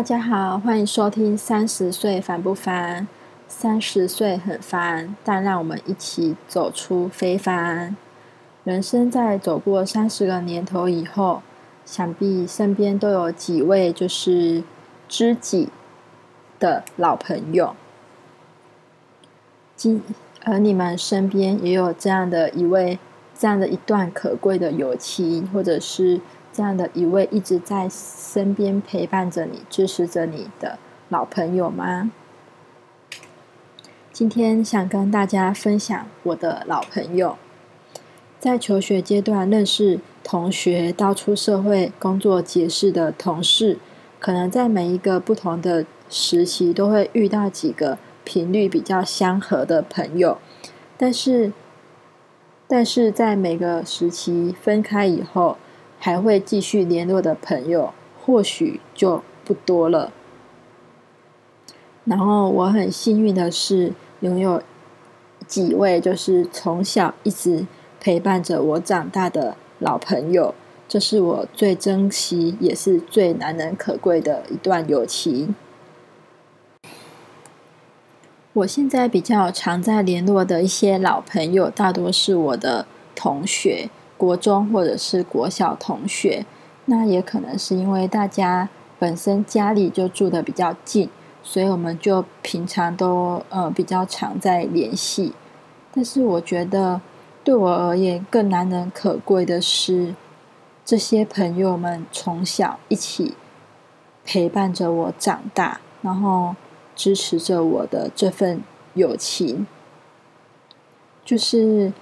[0.00, 3.02] 大家好，欢迎收听《三十岁烦不烦》。
[3.46, 7.94] 三十岁很烦，但让我们一起走出非凡。
[8.64, 11.42] 人生在走过三十个年头以后，
[11.84, 14.64] 想必身边都有几位就是
[15.06, 15.68] 知己
[16.58, 17.76] 的老朋友。
[19.76, 20.02] 今
[20.46, 22.98] 而你们身边也有这样的一位，
[23.40, 26.20] 这样的一段可贵的友情，或者是
[26.52, 32.10] 这样的一位一直在身边陪伴着你、支持着你的老朋友吗？
[34.12, 37.38] 今天想跟大家分享我的老朋友，
[38.38, 43.78] 在求学阶段认识同学，到出社会工作结识的同事，
[44.18, 50.36] 可能在每一个不同的时期都会遇到几个频率比较相合的朋友，
[50.98, 51.54] 但是，
[52.70, 55.56] 但是在每个时期分开以后，
[55.98, 57.92] 还会继续联络的朋友，
[58.24, 60.12] 或许就不多了。
[62.04, 63.92] 然后我很幸运的是。
[64.20, 64.62] 拥有
[65.46, 67.66] 几位就是从小一直
[67.98, 70.54] 陪伴着我长大的老朋友，
[70.86, 75.54] 这是我最珍惜也是最难能可贵的一段友情。
[78.52, 82.84] 我现在比较常在联络的一些老朋友，大多是我的
[83.14, 86.44] 同学，国中或者是国小同学。
[86.86, 91.08] 那也可能是因为大家本身家里就住的比较近。
[91.42, 95.32] 所以我们就平常都呃比较常在联系，
[95.90, 97.00] 但是我觉得
[97.42, 100.14] 对我而言更难能可贵的是，
[100.84, 103.34] 这些朋友们从小一起
[104.22, 106.54] 陪伴着我长大，然后
[107.00, 108.62] 支持着我的这份
[108.92, 109.66] 友情，
[111.24, 111.94] 就是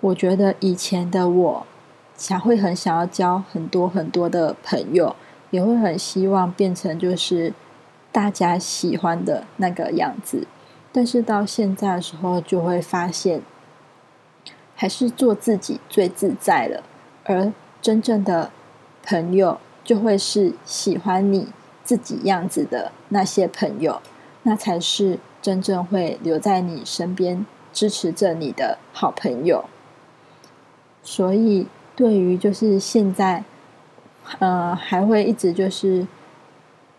[0.00, 1.66] 我觉得以前的我
[2.16, 5.14] 才会很想要交很多很多的朋友，
[5.50, 7.54] 也会很希望变成就是。
[8.12, 10.48] 大家喜欢的那个样子，
[10.90, 13.40] 但是到现在的时候，就会发现，
[14.74, 16.82] 还是做自己最自在了。
[17.22, 18.50] 而真正的
[19.04, 21.52] 朋友，就会是喜欢你
[21.84, 24.02] 自己样子的那些朋友，
[24.42, 29.64] 那才是真正会留在你身边支持着你的好朋友。
[31.02, 33.44] 所以，对于就是现在，
[34.38, 36.06] 呃，还会一直就是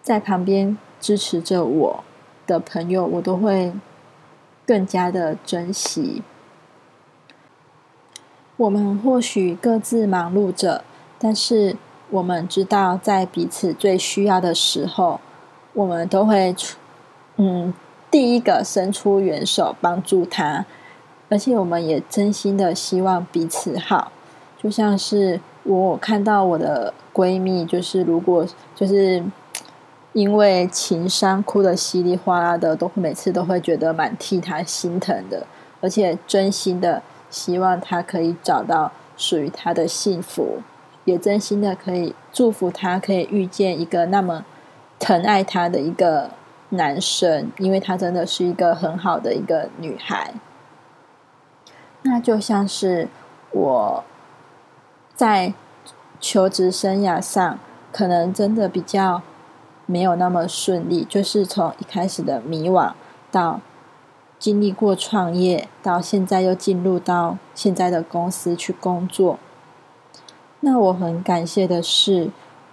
[0.02, 0.78] 在旁边。
[1.02, 2.04] 支持着我
[2.46, 3.74] 的朋友，我都会
[4.68, 6.22] 更加的珍惜。
[8.56, 10.84] 我们或许各自忙碌着，
[11.18, 11.76] 但是
[12.12, 15.20] 我们知道，在彼此最需要的时候，
[15.74, 16.78] 我们都会出
[17.42, 17.74] 嗯
[18.12, 20.66] 第一个伸出援手帮助他，
[21.30, 24.12] 而且我们也真心的希望彼此好。
[24.62, 29.24] 就像是我看到我的闺蜜，就是如果就是。
[30.14, 35.48] 因为情伤哭得稀里哗啦的，都会每次都会觉得蛮替他心疼的，
[35.80, 40.58] 而且真心的希望他可以找到属于他的幸福，
[41.06, 44.44] 也真心的可以祝福他可以遇见一个那么
[45.00, 46.32] 疼爱他的一个
[46.72, 50.34] 男生，因为他真的是一个很好的一个女孩。
[52.02, 53.08] 那就像是
[53.52, 54.04] 我
[55.16, 55.54] 在
[56.20, 57.60] 求职生涯上，
[57.94, 59.22] 可能真的比较。
[59.88, 62.94] 没有那么顺利，就是从一开始的迷惘，
[63.30, 63.60] 到
[64.40, 69.38] 经历过创业，到现在又进入到现在的公司去工作。
[70.62, 72.30] 那我很感谢的是，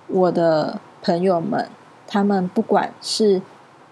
[0.06, 1.68] 我的朋友们，
[2.06, 3.42] 他们不管是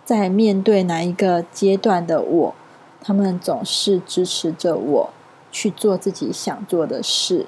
[0.06, 2.55] 在面对哪一个阶段的我，
[3.03, 5.11] 他们总是支持着我
[5.50, 7.47] 去做自己想做的事，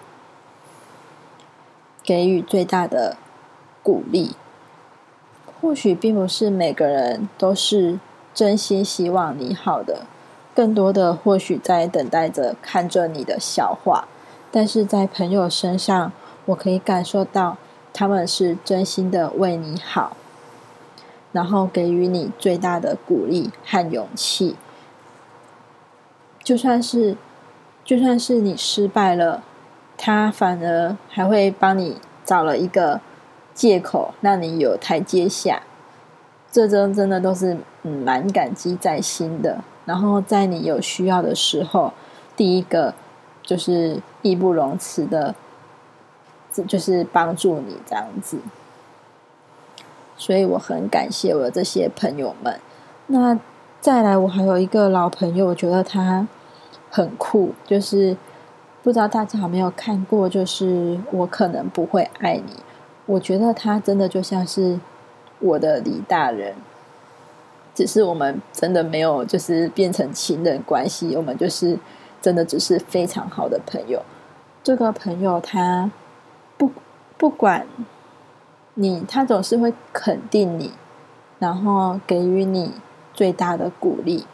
[2.03, 3.17] 给予最大的
[3.81, 4.35] 鼓励。
[5.61, 8.01] 或许并不是每个人都是
[8.35, 10.03] 真心希望你好的，
[10.53, 14.09] 更多的或许在等待着看着你的笑话。
[14.51, 16.11] 但是在朋友身上，
[16.47, 17.57] 我可以感受到
[17.93, 20.17] 他们是真心的为你好，
[21.33, 24.57] 然后给予你最大的鼓励和勇气。
[26.43, 27.17] 就算是
[27.85, 29.43] 就算是你失败了，
[29.97, 33.01] 他反而还会帮你找了一个。
[33.59, 35.63] 借口让你有台阶下，
[36.49, 39.65] 这真真的都是嗯蛮感激在心的。
[39.85, 41.93] 然后在你有需要的时候，
[42.37, 42.95] 第一个
[43.43, 45.35] 就是义不容辞的，
[46.69, 48.39] 就是帮助你这样子。
[50.19, 52.61] 所以我很感谢我的这些朋友们。
[53.07, 53.39] 那
[53.81, 56.29] 再来，我还有一个老朋友，我觉得他
[56.91, 58.15] 很酷，就是
[58.83, 62.53] 不知道大家有没有看过，就是我可能不会爱你。
[63.07, 64.79] 我觉得他真的就像是
[65.39, 66.55] 我的李大人。
[67.75, 71.79] 只是我们真的没有，就是变成情人关系，我们就是
[72.21, 74.03] 真的只是非常好的朋友。
[74.65, 75.89] 这个朋友他
[76.57, 76.73] 不
[77.17, 77.65] 不管
[78.81, 80.71] 你，他总是会肯定你，
[81.41, 82.73] 然后给予你
[83.13, 84.25] 最大的鼓励。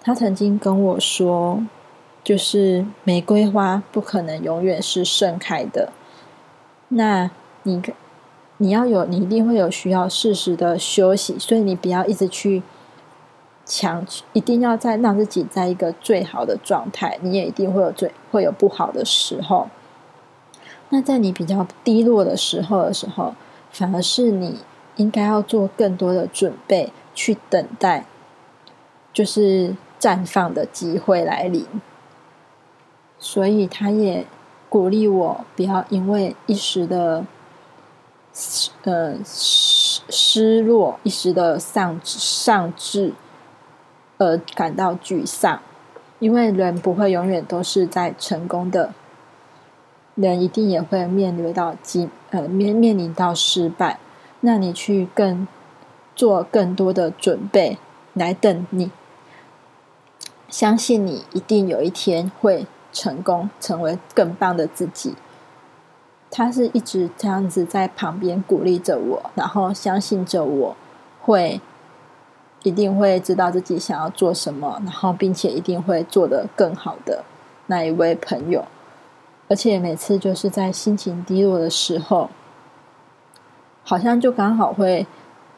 [0.00, 1.62] 他曾经跟我说，
[2.22, 5.92] 就是玫瑰花不可能永远是盛开的。
[6.88, 7.30] 那
[7.64, 7.82] 你
[8.56, 12.62] 你要有，你一定会有需要适时的休息，所以你不要一直去。
[13.66, 19.70] 强一定要在让自己在一个最好的状态，你也一定会有最会有不好的时候。
[20.90, 23.34] 那在你比较低落的时候的时候，
[23.74, 24.60] 反而是你
[24.96, 28.06] 应该要做更多的准备，去等待，
[29.12, 31.66] 就是绽放的机会来临。
[33.18, 34.24] 所以他也
[34.70, 37.26] 鼓励我不要因为一时的
[38.84, 43.12] 呃失失落，一时的丧丧志。
[44.16, 45.60] 而感到沮丧，
[46.20, 48.94] 因为人不会永远都是在成功的，
[50.14, 53.98] 人一定也会面临到几呃面面临到失败。
[54.40, 55.46] 那你去更
[56.14, 57.78] 做更多的准备
[58.12, 58.90] 来等你，
[60.48, 65.14] 相信你一定有一天会成功，成为更棒的自己。
[66.30, 70.76] 他是一直这样子在旁边鼓励着我，然后相信着我
[71.20, 71.60] 会。
[72.62, 77.22] 一定会知道自己想要做什么，然后并且一定会做得更好的
[77.66, 78.64] 那一位朋友，
[79.48, 82.30] 而且每次就是在心情低落的时候，
[83.82, 85.06] 好像就刚好会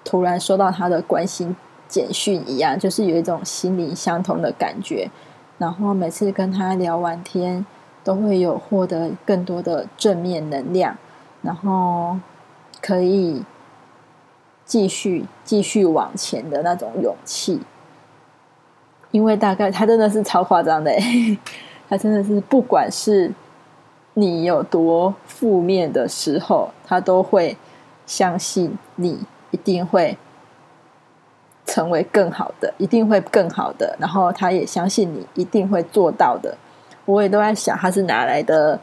[0.05, 1.55] 突然收到他的关心
[1.89, 5.11] 简讯一样，就是有一种心灵相通的感觉。
[5.59, 7.65] 然后每次跟他聊完天，
[8.05, 10.97] 都会有获得更多的正面能量，
[11.43, 12.19] 然后
[12.81, 13.45] 可以。
[14.67, 17.61] 继续继续往前的那种勇气，
[19.13, 20.91] 因为大概他真的是超夸张的，
[21.89, 23.33] 他真的是不管是
[24.19, 27.59] 你有多负面的时候，他都会
[28.07, 30.17] 相信你一定会
[31.67, 36.57] 成为更好的，一定会更好的，然后他也相信你一定会做到的。
[37.05, 38.81] 我也都在想，他是哪来的？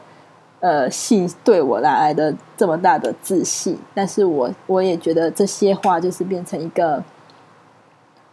[0.60, 7.04] 呃，信对我来来的这么大的自信，但是我我也觉得这些话就是变成一个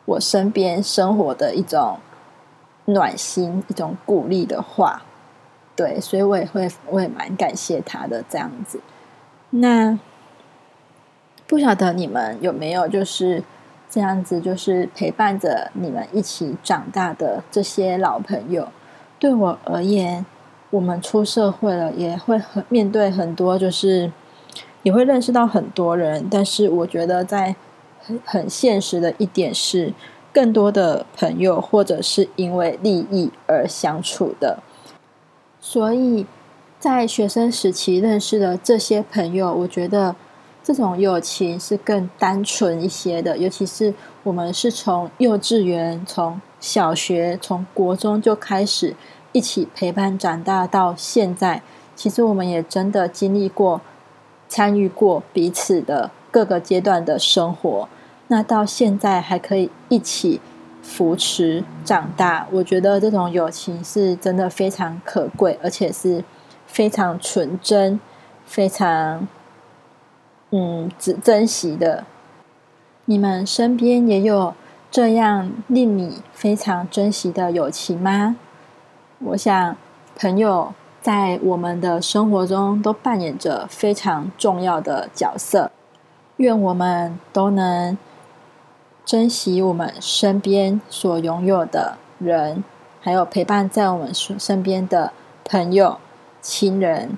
[0.05, 1.97] 我身边生活的一种
[2.85, 5.01] 暖心、一种鼓励的话，
[5.81, 8.79] 对，所以我也会我也蛮感谢他的这样子。
[9.49, 9.97] 那
[11.47, 13.43] 不晓得你们有没有就是
[13.89, 18.67] 这样子，就是陪伴着你们一起长大的这些老朋友？
[19.17, 20.23] 对我而言。
[20.69, 24.09] 我们出社会了，也会很面对很多，就是
[24.83, 26.25] 也会认识到很多人。
[26.31, 27.53] 但是我觉得，在
[27.99, 29.93] 很很现实的一点是，
[30.31, 34.59] 更多的朋友或者是因为利益而相处的。
[35.61, 36.25] 所以
[36.79, 40.15] 在学生时期认识的这些朋友，我觉得
[40.61, 43.37] 这种友情是更单纯一些的。
[43.37, 43.93] 尤其是
[44.23, 48.95] 我们是从幼稚园、从小学、从国中就开始。
[49.33, 51.61] 一起陪伴长大到现在，
[51.95, 53.79] 其实我们也真的经历过、
[54.49, 57.87] 参与过彼此的各个阶段的生活。
[58.27, 60.41] 那到现在还可以一起
[60.81, 66.23] 扶持长大，我觉得这种友情是真的非常可贵，而且是
[66.65, 67.99] 非常纯真、
[68.45, 69.27] 非常
[70.51, 72.05] 嗯只珍惜的。
[73.05, 74.53] 你们身边也有
[74.89, 78.35] 这样令你非常珍惜的友情吗？
[79.19, 79.77] 我想，
[80.15, 85.71] 朋友在我们的生活中都扮演着非常重要的角色。
[86.37, 87.97] 愿我们都能
[89.05, 92.63] 珍惜我们身边所拥有的人，
[93.01, 95.11] 还有陪伴在我们身边的
[95.43, 95.97] 朋友、
[96.41, 97.17] 亲人。